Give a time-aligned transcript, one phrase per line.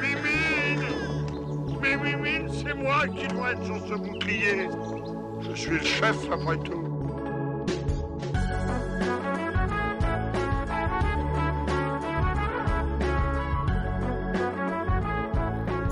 [0.00, 0.86] Mimine
[1.80, 4.68] Mais Mimine, c'est moi qui dois être sur ce bouclier.
[5.40, 6.82] Je suis le chef après tout.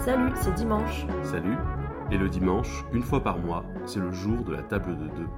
[0.04, 1.06] Salut, c'est dimanche.
[1.22, 1.56] Salut.
[2.10, 5.28] Et le dimanche, une fois par mois, c'est le jour de la table de deux.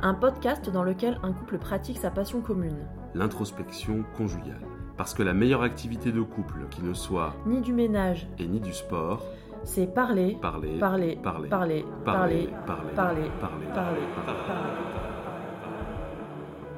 [0.00, 2.86] Un podcast dans lequel un couple pratique sa passion commune.
[3.14, 4.66] L'introspection conjugale.
[4.96, 8.60] Parce que la meilleure activité de couple qui ne soit Ni du ménage, et ni
[8.60, 9.24] du sport,
[9.64, 14.00] c'est parler, parler, parler, parler, parler, parler, parler, parler, parler, parler, parler.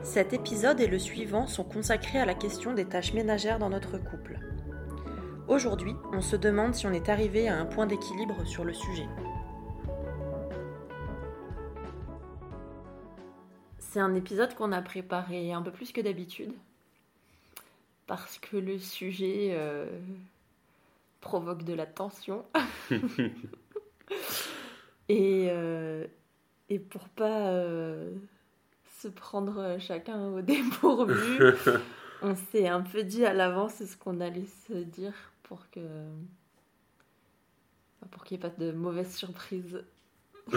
[0.02, 3.98] Cet épisode et le suivant sont consacrés à la question des tâches ménagères dans notre
[3.98, 4.38] couple.
[5.48, 9.08] Aujourd'hui, on se demande si on est arrivé à un point d'équilibre sur le sujet.
[13.78, 16.52] C'est un épisode qu'on a préparé un peu plus que d'habitude
[18.06, 19.86] parce que le sujet euh,
[21.20, 22.44] provoque de la tension.
[25.08, 26.06] et, euh,
[26.68, 28.12] et pour pas euh,
[29.00, 31.38] se prendre chacun au dépourvu,
[32.22, 35.80] on s'est un peu dit à l'avance ce qu'on allait se dire pour que
[38.10, 39.82] pour qu'il n'y ait pas de mauvaises surprises.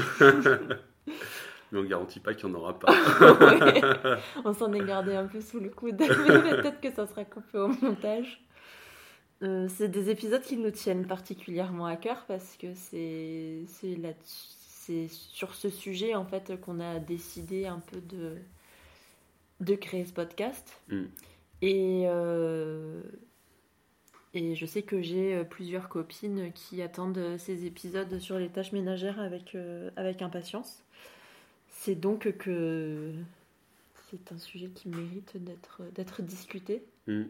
[1.71, 2.91] Mais on garantit pas qu'il n'y en aura pas.
[4.45, 7.67] On s'en est gardé un peu sous le coude, peut-être que ça sera coupé au
[7.67, 8.41] montage.
[9.41, 13.65] Euh, c'est des épisodes qui nous tiennent particulièrement à cœur parce que c'est
[15.07, 18.35] sur ce sujet en fait qu'on a décidé un peu de
[19.59, 20.81] de créer ce podcast.
[20.89, 21.03] Mm.
[21.61, 23.01] Et euh,
[24.33, 28.71] et je sais que j'ai euh, plusieurs copines qui attendent ces épisodes sur les tâches
[28.71, 30.83] ménagères avec euh, avec impatience.
[31.81, 33.13] C'est donc que
[34.11, 37.23] c'est un sujet qui mérite d'être d'être discuté Mm.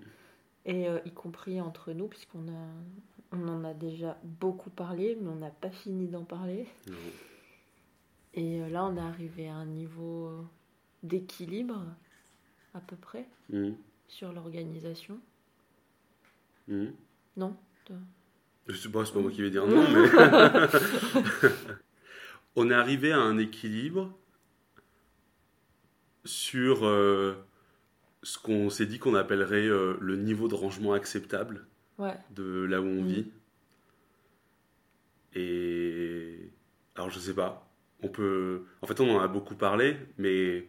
[0.66, 2.68] et euh, y compris entre nous puisqu'on a
[3.32, 6.66] on en a déjà beaucoup parlé mais on n'a pas fini d'en parler
[8.34, 10.42] et euh, là on est arrivé à un niveau euh,
[11.04, 11.82] d'équilibre
[12.74, 13.70] à peu près Mm.
[14.08, 15.20] sur l'organisation
[16.68, 16.88] Mm.
[17.38, 17.56] non
[18.68, 20.10] Je sais pas, c'est pas moi qui vais dire non, mais.
[22.56, 24.12] on est arrivé à un équilibre
[26.30, 27.36] sur euh,
[28.24, 31.66] ce qu'on s'est dit qu'on appellerait euh, le niveau de rangement acceptable
[31.98, 33.08] ouais de là où on Mm.
[33.08, 33.28] vit.
[35.36, 36.50] Et.
[36.96, 37.70] Alors, je sais pas.
[38.02, 38.64] On peut.
[38.82, 40.68] En fait, on en a beaucoup parlé, mais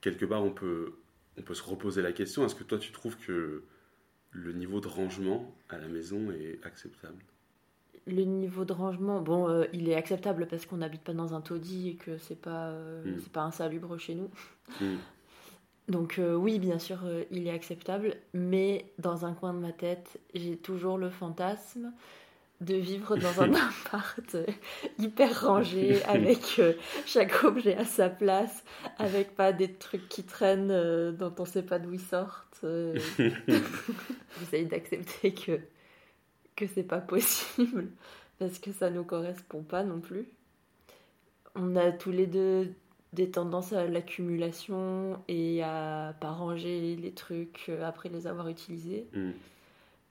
[0.00, 0.94] quelque part, on peut,
[1.38, 3.62] on peut se reposer la question est-ce que toi, tu trouves que
[4.32, 7.22] le niveau de rangement à la maison est acceptable?
[8.06, 11.40] Le niveau de rangement bon euh, il est acceptable parce qu'on n'habite pas dans un
[11.40, 13.20] taudis et que c'est pas euh, Mm.
[13.22, 14.30] c'est pas insalubre chez nous
[14.80, 14.96] Mm.
[15.88, 17.00] Donc euh, oui, bien sûr,
[17.30, 21.92] il est acceptable, mais dans un coin de ma tête, j'ai toujours le fantasme
[22.62, 23.52] de vivre dans un
[23.86, 24.36] appart
[24.98, 26.62] hyper rangé, avec
[27.04, 28.64] chaque objet à sa place,
[28.98, 32.64] avec pas des trucs qui traînent dont on sait pas d'où ils sortent.
[34.40, 35.60] J'essaye d'accepter que,
[36.56, 37.88] que c'est pas possible,
[38.38, 40.28] parce que ça nous correspond pas non plus.
[41.56, 42.72] On a tous les deux
[43.12, 49.06] des tendances à l'accumulation et à pas ranger les trucs euh, après les avoir utilisés.
[49.14, 49.30] Mm.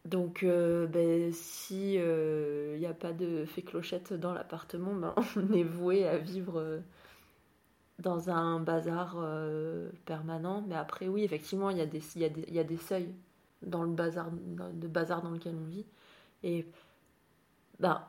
[0.05, 5.53] Donc, euh, ben, si il n'y a pas de fée clochette dans l'appartement, ben, on
[5.53, 6.79] est voué à vivre euh,
[7.99, 10.63] dans un bazar euh, permanent.
[10.67, 13.09] Mais après, oui, effectivement, il y, a des- il y, y a des seuils
[13.61, 15.85] dans le bazar, dans- de bazar dans lequel on vit.
[16.43, 16.65] Et
[17.79, 18.03] ben,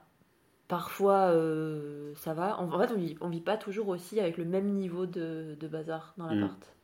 [0.69, 2.61] parfois, euh, ça va.
[2.61, 5.57] En, en fait, on vit, on vit pas toujours aussi avec le même niveau de,
[5.61, 6.41] de bazar dans Mm.
[6.41, 6.77] l'appart.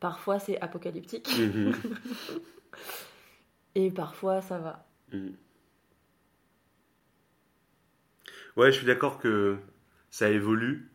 [0.00, 1.28] Parfois, c'est apocalyptique.
[1.38, 1.72] Mhm.
[3.74, 4.86] Et parfois, ça va.
[5.12, 5.30] Mm.
[8.56, 9.58] Ouais, je suis d'accord que
[10.10, 10.90] ça évolue.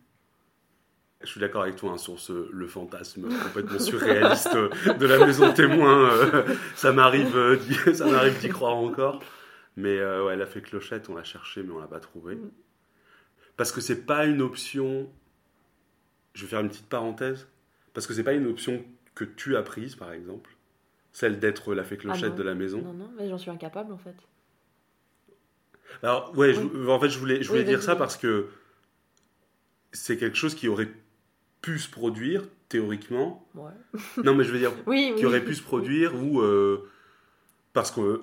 [1.21, 5.51] Je suis d'accord avec toi hein, sur ce, le fantasme complètement surréaliste de la maison
[5.51, 6.09] témoin.
[6.11, 9.21] euh, ça m'arrive euh, d'y- ça m'arrive d'y croire encore.
[9.77, 12.35] Mais euh, ouais, la fée clochette, on l'a cherché, mais on l'a pas trouvé.
[12.35, 12.51] Mm.
[13.57, 15.09] Parce que c'est pas une option.
[16.35, 17.47] Je vais faire une petite parenthèse.
[17.95, 20.51] Parce que c'est pas une option que tu as prise, par exemple.
[21.13, 22.35] Celle d'être la fée clochette non.
[22.35, 22.79] de la maison.
[22.83, 24.13] Non, non, mais j'en suis incapable en fait.
[26.03, 26.91] Alors, ouais, je- Oui.
[26.91, 28.49] en fait, je voulais, je voulais Oui, dire ça parce que
[29.91, 30.89] c'est quelque chose qui aurait
[31.61, 33.47] pu se produire, théoriquement.
[33.55, 33.71] Ouais.
[34.23, 35.19] non, mais je veux dire, Oui, oui.
[35.19, 36.41] qui aurait pu se produire ou.
[36.41, 36.89] euh,
[37.73, 38.21] parce que.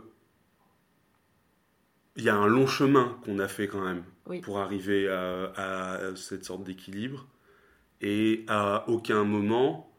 [2.16, 4.40] Il y a un long chemin qu'on a fait quand même Oui.
[4.40, 7.26] pour arriver à, à cette sorte d'équilibre.
[8.00, 9.92] Et à aucun moment,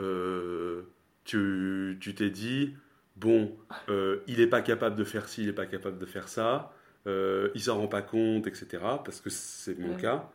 [0.00, 0.82] euh,
[1.24, 2.74] tu tu t'es dit
[3.16, 3.56] bon,
[3.88, 6.72] euh, il n'est pas capable de faire ci, il n'est pas capable de faire ça,
[7.06, 8.66] euh, il s'en rend pas compte, etc.
[9.04, 10.00] Parce que c'est mon Ouais.
[10.00, 10.28] cas.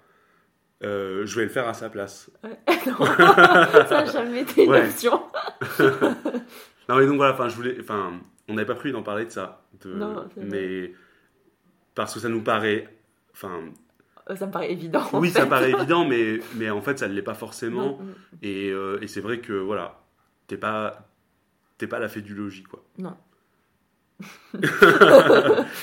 [0.83, 2.29] Euh, je vais le faire à sa place.
[2.43, 2.57] Ouais.
[2.87, 4.85] Non, ça n'a jamais été une Ouais.
[4.87, 5.21] option.
[6.89, 8.13] Non mais donc voilà, enfin je voulais, enfin
[8.47, 10.25] on n'avait pas prévu d'en parler de ça, de- Non, vrai.
[10.37, 10.91] mais
[11.93, 12.87] parce que ça nous paraît,
[13.31, 13.59] enfin
[14.29, 15.03] Euh, Ça me paraît évident.
[15.13, 15.49] en oui ça fait.
[15.49, 17.99] paraît évident, mais mais en fait ça ne l'est pas forcément.
[17.99, 17.99] Non,
[18.41, 19.99] Et, euh, et c'est vrai que voilà,
[20.47, 21.07] t'es pas
[21.77, 22.83] t'es pas la fée du logis quoi.
[22.97, 23.15] Non.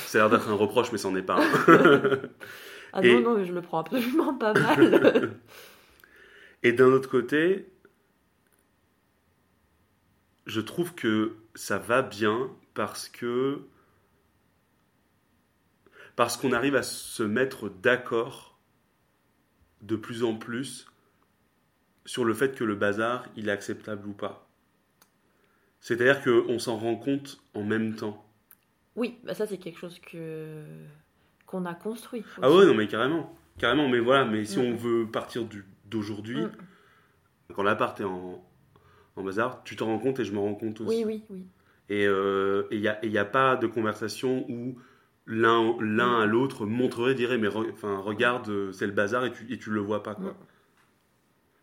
[0.07, 1.39] ça a l'air d'être un reproche, mais c'en est pas.
[2.97, 5.33] Ah Et- non, non, mais je le prends absolument pas mal.
[6.63, 7.67] Et d'un autre côté,
[10.47, 13.61] je trouve que ça va bien parce que
[16.17, 18.59] parce qu'on arrive à se mettre d'accord
[19.83, 20.87] de plus en plus
[22.07, 24.49] sur le fait que le bazar il est acceptable ou pas.
[25.81, 28.25] C'est-à-dire qu'on s'en rend compte en même temps.
[28.97, 30.65] oui, bah ça c'est quelque chose que
[31.47, 32.25] qu'on a construit.
[32.43, 33.35] Ah ouais, non mais carrément.
[33.59, 34.63] Carrément, mais voilà, mais si Mm.
[34.63, 35.47] on veut partir
[35.87, 36.53] d'aujourd'hui, Mm.
[37.55, 38.45] quand l'appart est en,
[39.17, 41.05] en bazar, tu te rends compte et je me rends compte aussi.
[41.05, 41.47] Oui, oui, oui.
[41.89, 44.77] Et il n'y a, y a pas de conversation où
[45.27, 49.47] l'un l'un à l'autre montrerait, dirait, mais re- regarde, euh, c'est le bazar et tu,
[49.53, 50.15] et tu le vois pas.
[50.17, 50.31] Quoi.
[50.33, 50.37] Mm.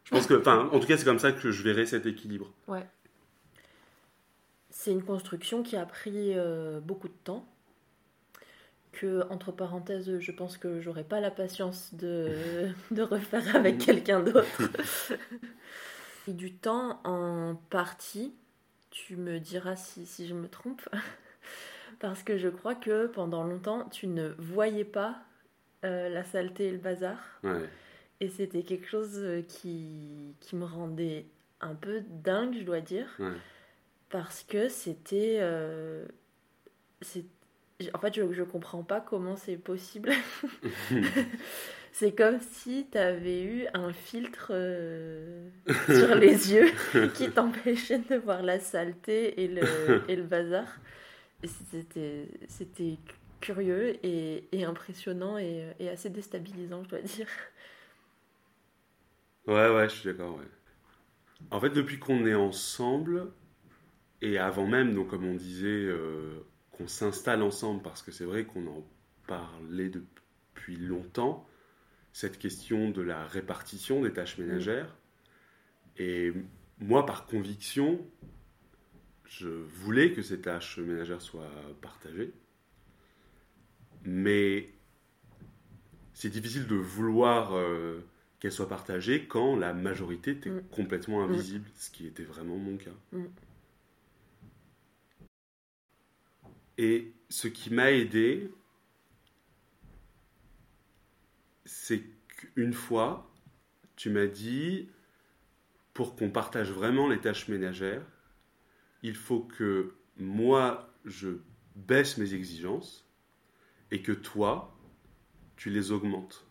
[0.05, 2.51] Je pense que, enfin, en tout cas, c'est comme ça que je verrai cet équilibre.
[4.69, 7.45] C'est une construction qui a pris euh, beaucoup de temps.
[8.93, 14.21] Que, entre parenthèses, je pense que j'aurais pas la patience de, de refaire avec quelqu'un
[14.21, 14.61] d'autre.
[16.27, 18.33] Et du temps en partie,
[18.91, 20.87] tu me diras si, si je me trompe,
[21.99, 25.17] parce que je crois que pendant longtemps, tu ne voyais pas
[25.83, 27.17] euh, la saleté et le bazar.
[27.43, 27.67] Ouais.
[28.21, 31.25] Et c'était quelque chose euh, qui, qui me rendait
[31.59, 33.33] un peu dingue, je dois dire Ouais.
[34.09, 36.05] parce que c'était euh,
[37.93, 40.11] en fait je, je comprends pas comment c'est possible.
[41.91, 45.49] C'est comme si tu avais eu un filtre euh,
[45.87, 46.71] sur les yeux
[47.13, 50.65] qui t'empêchait de voir la saleté et le, et le bazar.
[51.71, 52.97] C'était c'était
[53.41, 57.27] curieux et, et impressionnant et, et assez déstabilisant je dois dire.
[59.47, 60.45] Ouais, ouais, je suis d'accord, ouais.
[61.51, 63.31] En fait, depuis qu'on est ensemble,
[64.21, 68.45] et avant même, donc comme on disait, euh, qu'on s'installe ensemble, parce que c'est vrai
[68.45, 68.85] qu'on en
[69.27, 71.47] parlait depuis longtemps,
[72.11, 74.95] cette question de la répartition des tâches ménagères.
[75.97, 76.33] Et
[76.79, 77.99] moi, par conviction,
[79.25, 81.49] je voulais que ces tâches ménagères soient
[81.81, 82.33] partagées.
[84.05, 84.69] Mais
[86.13, 88.01] c'est difficile de vouloir euh,
[88.39, 90.63] qu'elles soient partagées quand la majorité était Mm.
[90.71, 92.91] complètement invisible, ce qui était vraiment mon cas.
[93.11, 93.23] Mm.
[96.77, 98.51] Et ce qui m'a aidé,
[101.65, 103.29] c'est qu'une fois,
[103.95, 104.89] tu m'as dit,
[105.93, 108.05] pour qu'on partage vraiment les tâches ménagères,
[109.03, 111.29] il faut que moi, je
[111.75, 113.07] baisse mes exigences
[113.91, 114.75] et que toi,
[115.55, 116.45] tu les augmentes.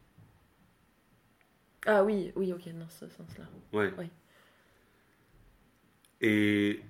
[1.87, 3.93] ah oui oui ok dans ce sens là Ouais.
[3.95, 4.09] Ouais.
[6.21, 6.81] Et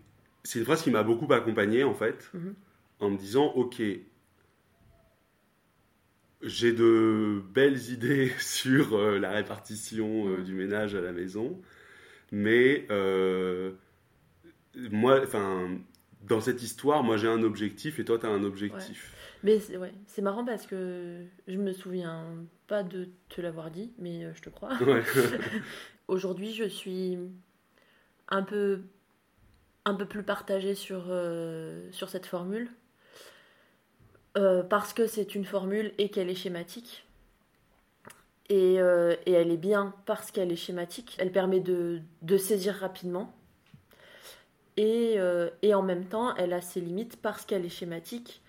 [0.45, 2.55] c'est une phrase qui m'a beaucoup accompagné en fait, Mhm.
[3.03, 3.83] En me disant ok,
[6.43, 10.45] j'ai de belles idées sur euh, la répartition euh, Mhm.
[10.45, 11.61] du ménage à la maison,
[12.33, 13.73] mais euh,
[14.91, 15.71] moi, enfin,
[16.29, 19.13] dans cette histoire, moi j'ai un objectif et toi tu as un objectif.
[19.43, 22.27] Mais c'est ouais, c'est marrant parce que je me souviens
[22.69, 24.77] pas de te l'avoir dit, mais je te crois.
[24.83, 25.03] Ouais.
[26.09, 27.19] Aujourd'hui, je suis
[28.29, 28.83] un peu,
[29.85, 31.05] un peu plus partagée sur,
[31.91, 32.69] sur cette formule.
[34.39, 37.07] Euh, parce que c'est une formule et qu'elle est schématique.
[38.49, 41.17] Et, euh, et elle est bien parce qu'elle est schématique.
[41.19, 43.35] Elle permet de, de saisir rapidement.
[44.79, 48.41] Et, euh, et en même temps, elle a ses limites parce qu'elle est schématique.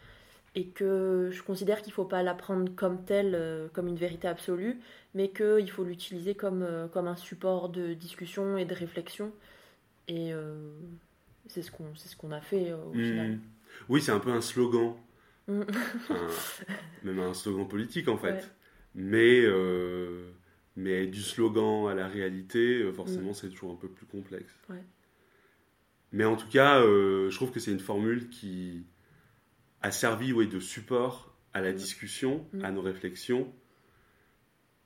[0.56, 4.28] Et que je considère qu'il ne faut pas la prendre comme telle, comme une vérité
[4.28, 4.80] absolue,
[5.16, 6.64] mais qu'il faut l'utiliser comme,
[6.94, 9.32] comme un support de discussion et de réflexion.
[10.08, 10.32] Et
[11.48, 13.32] c'est ce qu'on c'est ce qu'on a fait au final.
[13.32, 13.40] Hmm.
[13.90, 14.94] Oui, c'est un peu un slogan.
[15.48, 15.64] Mm.
[17.04, 18.32] Même un slogan politique en fait.
[18.34, 18.44] Ouais.
[18.96, 20.32] Mais, euh,
[20.76, 24.54] mais du slogan à la réalité, euh, forcément, c'est toujours un peu plus complexe.
[24.70, 24.74] Mm.
[24.74, 24.84] Ouais.
[26.12, 28.86] Mais en tout cas, euh, je trouve que c'est une formule qui
[29.82, 31.76] a servi oui, de support à la Mm.
[31.76, 32.64] discussion, Mm.
[32.66, 33.52] à nos réflexions.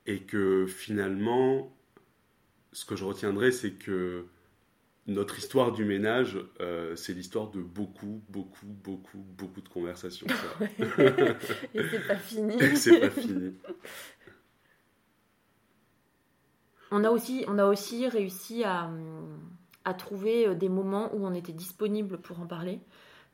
[0.06, 1.76] Et que finalement,
[2.72, 4.24] ce que je retiendrai, c'est que
[5.08, 10.26] notre histoire du ménage, euh, c'est l'histoire de beaucoup, beaucoup, beaucoup, beaucoup de conversations.
[11.74, 12.62] Et c'est pas fini.
[12.62, 13.54] Et c'est pas fini.
[16.90, 18.90] On a aussi, on a aussi réussi à,
[19.84, 22.80] à trouver des moments où on était disponible pour en parler,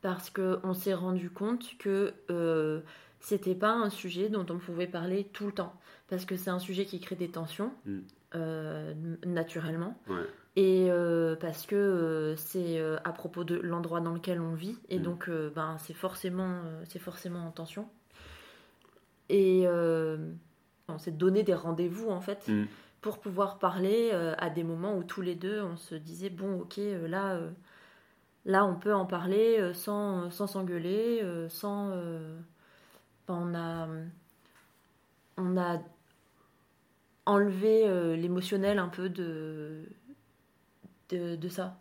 [0.02, 2.80] parce qu'on s'est rendu compte que euh,
[3.20, 5.74] c'était pas un sujet dont on pouvait parler tout le temps,
[6.08, 7.98] parce que c'est un sujet qui crée des tensions, Mm.
[8.34, 9.96] euh, naturellement.
[10.08, 10.26] Ouais.
[10.56, 14.78] Et euh, parce que euh, c'est euh, à propos de l'endroit dans lequel on vit,
[14.88, 15.02] et Mm.
[15.02, 17.88] donc ben, c'est forcément, c'est forcément en tension.
[19.30, 19.66] Et
[20.88, 22.64] on s'est donné des rendez-vous en fait Mm.
[23.00, 26.78] pour pouvoir parler à des moments où tous les deux on se disait bon ok
[27.08, 27.40] là
[28.44, 31.88] là on peut en parler sans sans s'engueuler sans
[33.26, 33.88] ben, on a
[35.38, 35.80] on a
[37.26, 39.86] enlevé l'émotionnel un peu de
[41.10, 41.76] de, de ça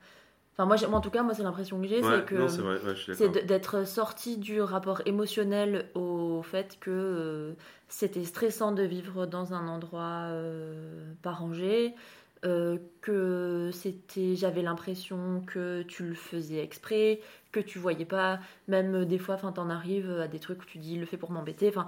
[0.53, 2.47] enfin moi, moi, en tout cas moi c'est l'impression que j'ai Ouais, c'est que
[3.13, 7.53] c'est ouais, d'être sorti du rapport émotionnel au fait que euh,
[7.87, 11.95] c'était stressant de vivre dans un endroit euh, pas rangé,
[12.45, 19.05] euh, que c'était, j'avais l'impression que tu le faisais exprès, que tu voyais pas, même
[19.05, 21.31] des fois, enfin, t'en arrives à des trucs où tu dis, il le fait pour
[21.31, 21.85] m'embêter, enfin,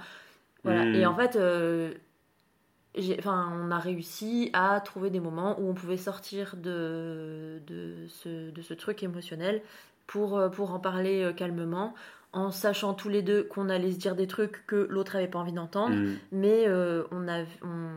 [0.63, 0.85] voilà.
[0.85, 0.95] Mm.
[0.95, 1.37] Et en fait,
[3.19, 8.51] enfin, on a réussi à trouver des moments où on pouvait sortir de, de, ce,
[8.51, 9.61] de ce truc émotionnel
[10.07, 11.93] pour, euh, pour en parler euh, calmement,
[12.31, 15.39] en sachant tous les deux qu'on allait se dire des trucs que l'autre avait pas
[15.39, 16.17] envie d'entendre, Mm.
[16.33, 17.89] mais euh, on, a, on,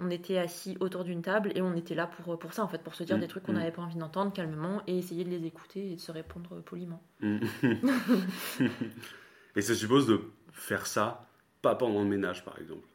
[0.00, 2.82] on était assis autour d'une table et on était là pour, pour ça, en fait,
[2.82, 3.56] pour se dire Mm, des trucs qu'on mm.
[3.56, 7.02] n'avait pas envie d'entendre calmement et essayer de les écouter et de se répondre poliment.
[9.56, 10.20] Et ça suppose de
[10.52, 11.26] faire ça,
[11.60, 12.86] pas pendant le ménage, par exemple.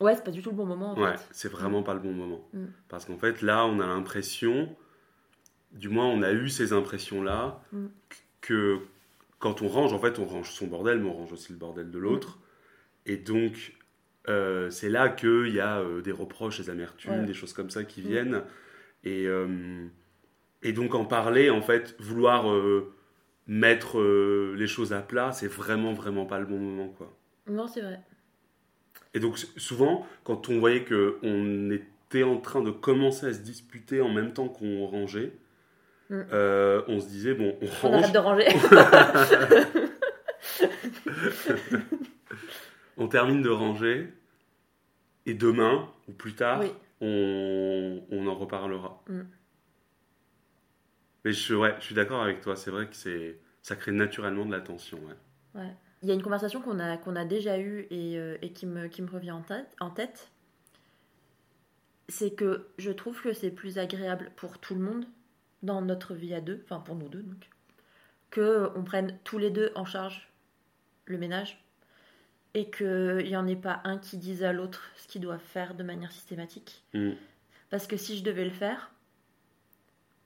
[0.00, 1.26] Ouais, c'est pas du tout le bon moment, en Ouais, fait.
[1.32, 2.46] c'est vraiment pas le bon moment.
[2.52, 2.66] Mm.
[2.88, 4.74] Parce qu'en fait, là, on a l'impression,
[5.72, 7.86] du moins, on a eu ces impressions-là, Mm.
[8.40, 8.78] que
[9.38, 11.90] quand on range, en fait, on range son bordel, mais on range aussi le bordel
[11.90, 12.38] de l'autre.
[13.06, 13.74] Et donc,
[14.28, 17.24] euh, c'est là qu'il y a euh, des reproches, des amertumes, Ouais.
[17.26, 18.06] des choses comme ça qui Mm.
[18.06, 18.42] viennent.
[19.04, 19.86] Et, euh,
[20.62, 22.44] et donc, en parler, en fait, vouloir
[23.46, 24.00] mettre
[24.56, 27.16] les choses à plat, c'est vraiment, vraiment pas le bon moment, quoi.
[27.48, 28.00] Non, c'est vrai.
[29.14, 33.40] Et donc souvent, quand on voyait que on était en train de commencer à se
[33.40, 35.32] disputer en même temps qu'on rangeait,
[36.08, 36.22] Mm.
[36.32, 38.46] euh, on se disait bon, on On range, arrête de ranger.
[42.96, 44.12] on termine de ranger,
[45.26, 46.72] et demain ou plus tard, oui.
[47.00, 49.02] on, on en reparlera.
[49.08, 49.20] Mm.
[51.24, 52.54] Mais je, ouais, je suis d'accord avec toi.
[52.54, 54.98] C'est vrai que c'est ça crée naturellement de la tension.
[54.98, 55.60] Ouais.
[55.60, 55.72] Ouais.
[56.06, 58.64] Il y a une conversation qu'on a, qu'on a déjà eue et, euh, et qui,
[58.64, 59.74] me, qui me revient en tête.
[59.80, 60.30] En tête.
[62.08, 65.04] C'est que je trouve que c'est plus agréable pour tout le monde
[65.64, 67.50] dans notre vie à deux, enfin pour nous deux donc,
[68.30, 70.30] que on prenne tous les deux en charge
[71.06, 71.64] le ménage
[72.54, 75.74] et qu'il n'y en ait pas un qui dise à l'autre ce qu'il doit faire
[75.74, 76.84] de manière systématique.
[76.94, 77.12] Mm.
[77.68, 78.92] Parce que si je devais le faire,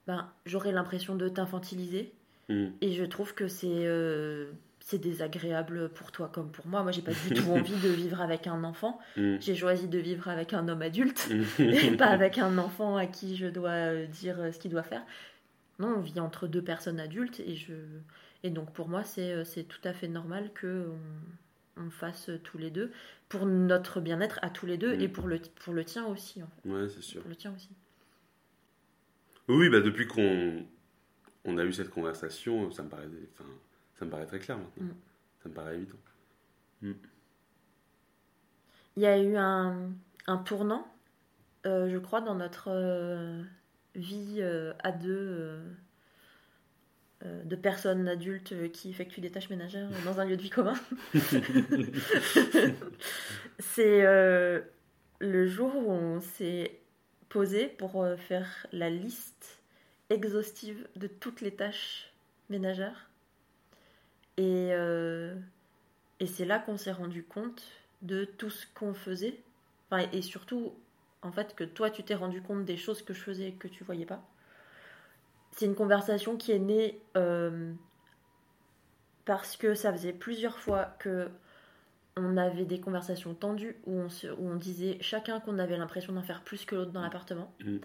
[0.05, 2.13] ben, j'aurais l'impression de t'infantiliser
[2.51, 2.67] Mm.
[2.81, 4.51] et je trouve que c'est euh,
[4.83, 6.83] c'est désagréable pour toi comme pour moi.
[6.83, 8.99] Moi, j'ai pas du tout envie de vivre avec un enfant.
[9.15, 9.37] Mm.
[9.39, 11.61] J'ai choisi de vivre avec un homme adulte Mm.
[11.61, 14.83] et pas avec un enfant à qui je dois euh, dire euh, ce qu'il doit
[14.83, 15.03] faire.
[15.79, 17.73] Non, on vit entre deux personnes adultes et je
[18.43, 20.87] et donc pour moi c'est euh, c'est tout à fait normal que
[21.77, 22.91] on, on fasse tous les deux
[23.29, 25.01] pour notre bien-être à tous les deux Mm.
[25.01, 26.69] et pour le pour le tien aussi en fait.
[26.69, 27.21] Ouais, c'est sûr.
[27.21, 27.69] Pour le tien aussi.
[29.47, 30.65] Oui, bah depuis qu'on
[31.45, 33.49] on a eu cette conversation, ça me paraît, enfin,
[34.01, 34.87] ça me paraît très clair maintenant.
[34.87, 34.95] Mm.
[35.43, 35.97] Ça me paraît évident.
[36.81, 36.95] Il
[38.97, 39.91] y a eu un,
[40.25, 40.87] un tournant,
[41.67, 43.43] euh, je crois, dans notre euh,
[43.93, 45.61] vie euh, à deux
[47.23, 50.73] de personnes adultes qui effectuent des tâches ménagères dans un lieu de vie commun.
[53.59, 54.61] C'est euh,
[55.19, 56.81] le jour où on s'est
[57.29, 59.61] posé pour euh, faire la liste
[60.09, 62.11] exhaustive de toutes les tâches
[62.49, 63.10] ménagères.
[64.37, 65.35] Et, euh,
[66.19, 67.63] et c'est là qu'on s'est rendu compte
[68.01, 69.39] de tout ce qu'on faisait.
[69.89, 70.73] Enfin, et surtout,
[71.21, 73.67] en fait, que toi, tu t'es rendu compte des choses que je faisais et que
[73.67, 74.23] tu voyais pas.
[75.51, 77.73] C'est une conversation qui est née euh,
[79.25, 81.29] parce que ça faisait plusieurs fois que
[82.17, 86.13] on avait des conversations tendues où on, se- où on disait chacun qu'on avait l'impression
[86.13, 87.53] d'en faire plus que l'autre dans l'appartement.
[87.63, 87.77] Mm.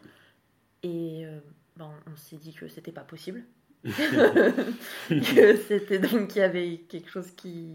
[0.83, 1.39] Et euh,
[1.77, 3.45] ben, on s'est dit que c'était pas possible.
[5.09, 7.75] que c'était donc qu'il y avait quelque chose qui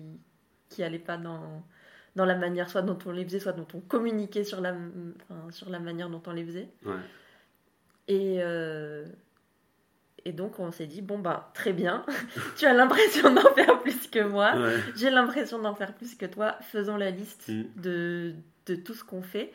[0.70, 1.63] qui allait pas dans
[2.15, 5.50] dans la manière soit dont on les faisait soit dont on communiquait sur la enfin,
[5.51, 6.94] sur la manière dont on les faisait Ouais.
[8.08, 9.06] et euh,
[10.25, 12.06] Et donc on s'est dit, bon bah très bien,
[12.58, 14.77] tu as l'impression d'en faire plus que moi, Ouais.
[14.96, 17.63] j'ai l'impression d'en faire plus que toi, faisons la liste Mm.
[17.82, 18.34] de,
[18.68, 19.51] de tout ce qu'on fait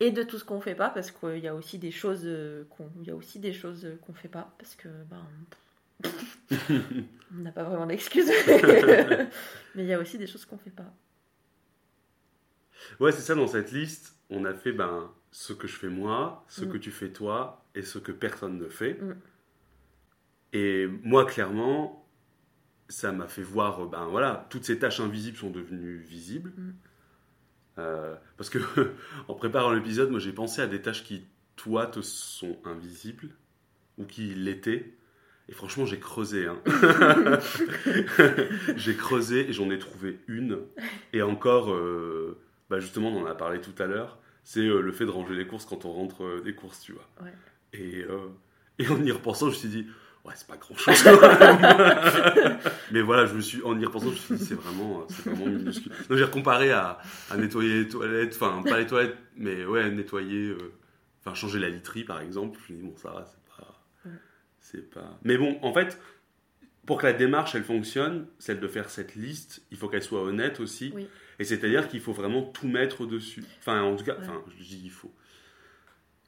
[0.00, 2.64] et de tout ce qu'on fait pas, parce qu'il y a aussi des choses euh,
[2.70, 5.22] qu'on il y a aussi des choses euh, qu'on fait pas, parce que ben,
[6.70, 8.30] on n'a pas vraiment d'excuses.
[8.48, 10.92] Mais il y a aussi des choses qu'on fait pas.
[12.98, 16.44] Ouais, c'est ça, dans cette liste, on a fait ben, ce que je fais moi,
[16.48, 16.72] ce Mm.
[16.72, 18.94] que tu fais toi, et ce que personne ne fait.
[18.94, 19.16] Mm.
[20.52, 22.06] Et moi, clairement,
[22.88, 26.52] ça m'a fait voir, ben voilà, toutes ces tâches invisibles sont devenues visibles.
[26.56, 26.72] Mm.
[27.78, 28.58] Euh, parce que,
[29.28, 31.24] en préparant l'épisode, moi j'ai pensé à des tâches qui,
[31.56, 33.28] toi, te sont invisibles,
[33.98, 34.94] ou qui l'étaient.
[35.50, 36.46] Et franchement, j'ai creusé.
[36.46, 36.56] hein.
[38.76, 40.58] j'ai creusé et j'en ai trouvé une.
[41.12, 42.38] Et encore, euh,
[42.70, 45.34] bah justement, on en a parlé tout à l'heure, c'est euh, le fait de ranger
[45.34, 47.08] les courses quand on rentre euh, des courses, tu vois.
[47.22, 47.32] Ouais.
[47.72, 48.04] Et,
[48.78, 49.86] et en y repensant, je me suis dit,
[50.24, 50.94] ouais, c'est pas grand chose.
[52.92, 55.30] Mais voilà, je me suis, en y repensant, je me suis dit, c'est vraiment, c'est
[55.30, 55.92] vraiment minuscule.
[56.08, 56.98] Donc j'ai comparé à,
[57.30, 60.54] à nettoyer les toilettes, enfin, pas les toilettes, mais ouais, nettoyer,
[61.20, 62.58] enfin, changer la literie par exemple.
[62.68, 63.39] Je me dis, bon, ça va, c'est.
[64.70, 65.18] C'est pas.
[65.24, 65.98] Mais bon, en fait,
[66.86, 70.22] pour que la démarche elle fonctionne, celle de faire cette liste, il faut qu'elle soit
[70.22, 70.92] honnête aussi.
[70.94, 71.06] Oui.
[71.38, 73.44] Et c'est-à-dire qu'il faut vraiment tout mettre dessus.
[73.60, 74.20] Enfin, en tout cas, Ouais.
[74.22, 75.12] enfin, je dis il faut.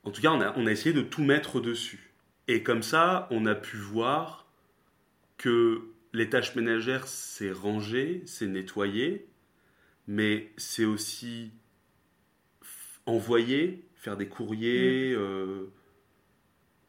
[0.05, 2.13] En tout cas, on a, on a essayé de tout mettre dessus.
[2.49, 4.47] Et comme ça, on a pu voir
[5.39, 5.83] que
[6.13, 9.27] les tâches ménagères, c'est ranger, c'est nettoyer,
[10.09, 11.53] mais c'est aussi
[13.07, 15.71] envoyer, faire des courriers, euh,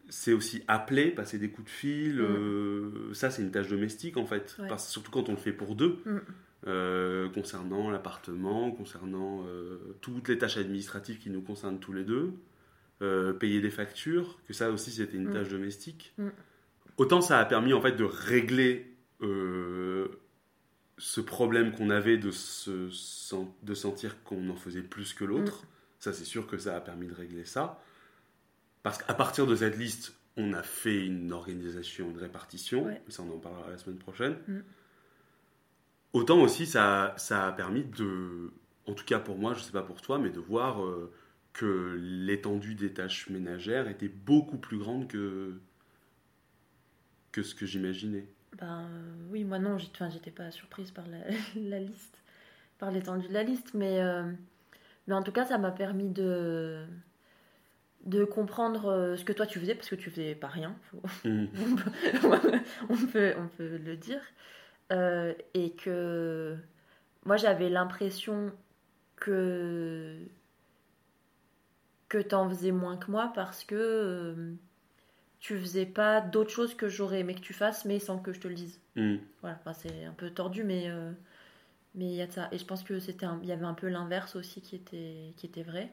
[0.09, 2.15] c'est aussi appeler, passer des coups de fil.
[2.17, 2.21] Mm.
[2.21, 4.55] euh, ça, c'est une tâche domestique en fait.
[4.59, 4.67] Ouais.
[4.67, 5.97] Parce- surtout quand on le fait pour deux.
[6.05, 6.17] Mm.
[6.65, 12.31] Euh, concernant l'appartement, concernant euh, toutes les tâches administratives qui nous concernent tous les deux,
[13.01, 15.33] euh, payer des factures, que ça aussi c'était une Mm.
[15.33, 16.15] tâche domestique.
[16.95, 18.95] Autant ça a permis en fait de régler
[20.97, 22.89] ce problème qu'on avait de, se,
[23.63, 25.63] de sentir qu'on en faisait plus que l'autre.
[25.99, 27.81] Ça c'est sûr que ça a permis de régler ça.
[28.83, 32.85] Parce qu'à partir de cette liste, on a fait une organisation, une répartition.
[32.85, 33.01] Ouais.
[33.07, 34.37] Ça on en parlera la semaine prochaine.
[34.47, 34.59] Mm.
[36.13, 38.51] Autant aussi, ça, ça a permis de,
[38.85, 41.11] en tout cas pour moi, je ne sais pas pour toi, mais de voir euh,
[41.53, 45.59] que l'étendue des tâches ménagères était beaucoup plus grande que,
[47.31, 48.27] que ce que j'imaginais.
[48.59, 51.17] Ben euh, oui, moi non, j'étais pas surprise par la,
[51.55, 52.21] la liste,
[52.77, 54.31] par l'étendue de la liste, mais, euh,
[55.07, 56.85] mais en tout cas, ça m'a permis de,
[58.03, 60.75] de comprendre euh, ce que toi tu faisais, parce que tu faisais pas rien,
[61.23, 61.47] Mhm.
[62.23, 64.21] on, peut, on, peut, on peut le dire,
[64.91, 66.55] Euh, et que
[67.25, 68.51] moi j'avais l'impression
[69.15, 70.17] que
[72.09, 74.53] que t'en faisais moins que moi parce que euh,
[75.39, 78.39] tu faisais pas d'autres choses que j'aurais aimé que tu fasses, mais sans que je
[78.39, 78.79] te le dise.
[78.95, 79.19] Mhm.
[79.41, 81.11] Voilà, enfin, c'est un peu tordu, mais euh,
[81.95, 82.49] mais il y a de ça.
[82.51, 85.45] Et je pense que c'était, il y avait un peu l'inverse aussi qui était qui
[85.47, 85.91] était vrai.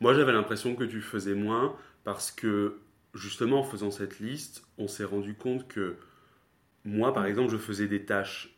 [0.00, 2.76] Moi, j'avais l'impression que tu faisais moins parce que,
[3.14, 5.96] justement, en faisant cette liste, on s'est rendu compte que
[6.84, 8.54] moi, par exemple, je faisais des tâches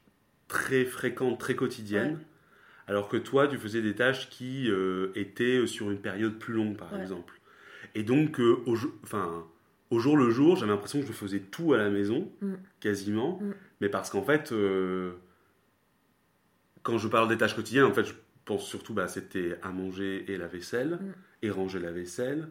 [0.49, 2.27] très fréquentes, très quotidiennes, Ouais.
[2.88, 6.77] alors que toi, tu faisais des tâches qui euh, étaient sur une période plus longue,
[6.77, 7.01] par Ouais.
[7.03, 7.40] exemple.
[7.94, 9.44] Et donc, euh, au, jour- enfin,
[9.90, 12.55] au jour le jour, j'avais l'impression que je faisais tout à la maison, Mm.
[12.81, 13.53] quasiment, Mm.
[13.81, 15.12] mais parce qu'en fait, euh,
[16.83, 18.12] quand je parle des tâches quotidiennes, en fait, je
[18.47, 21.13] pense surtout, bah, c'était à manger et la vaisselle, Mm.
[21.43, 22.49] et ranger la vaisselle,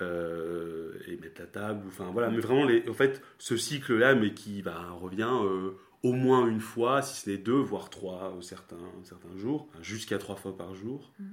[0.00, 4.32] euh, et mettre la table, enfin voilà, mais vraiment, les, en fait, ce cycle-là, mais
[4.32, 8.40] qui bah, revient euh, au moins une fois, si ce n'est deux, voire trois euh,
[8.40, 11.12] certains, certains jours, jusqu'à trois fois par jour.
[11.18, 11.24] Mm.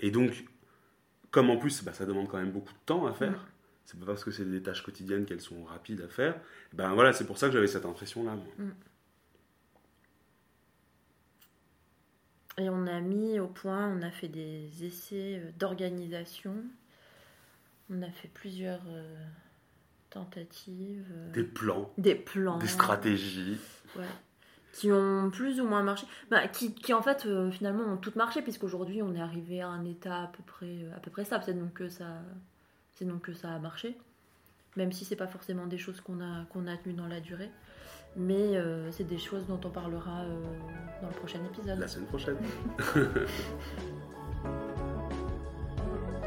[0.00, 0.44] Et donc,
[1.32, 3.46] comme en plus, bah, ça demande quand même beaucoup de temps à faire, Mm.
[3.84, 6.40] c'est pas parce que c'est des tâches quotidiennes qu'elles sont rapides à faire,
[6.72, 8.36] ben voilà, c'est pour ça que j'avais cette impression-là.
[8.36, 8.66] moi.
[12.58, 16.54] Et on a mis au point, on a fait des essais euh, d'organisation.
[17.90, 19.24] On a fait plusieurs euh,
[20.10, 21.06] tentatives.
[21.12, 22.58] euh, Des plans, des plans.
[22.58, 23.58] des stratégies.
[23.96, 24.04] Ouais.
[24.72, 26.06] Qui ont plus ou moins marché.
[26.30, 29.68] Bah, qui, qui, en fait euh, finalement ont toutes marché puisqu'aujourd'hui on est arrivé à
[29.68, 31.44] un état à peu près, à peu près stable.
[31.46, 32.06] C'est donc que ça,
[32.94, 33.96] c'est donc que ça a marché.
[34.76, 37.50] Même si c'est pas forcément des choses qu'on a, qu'on a tenues dans la durée.
[38.16, 40.42] Mais euh, c'est des choses dont on parlera euh,
[41.02, 41.78] dans le prochain épisode.
[41.78, 42.36] La semaine prochaine.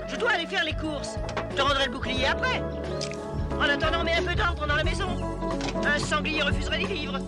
[0.08, 1.16] Je dois aller faire les courses.
[1.52, 2.62] Je te rendrai le bouclier après.
[3.58, 5.08] En attendant, mets un peu d'ordre dans la maison.
[5.86, 7.20] Un sanglier refuserait d'y vivre.